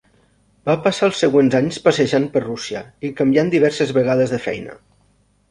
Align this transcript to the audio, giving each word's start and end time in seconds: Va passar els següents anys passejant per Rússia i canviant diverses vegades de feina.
Va 0.69 0.75
passar 0.85 1.03
els 1.09 1.19
següents 1.23 1.57
anys 1.59 1.77
passejant 1.87 2.25
per 2.39 2.43
Rússia 2.47 2.83
i 3.11 3.13
canviant 3.21 3.53
diverses 3.53 3.95
vegades 4.01 4.35
de 4.37 4.43
feina. 4.49 4.81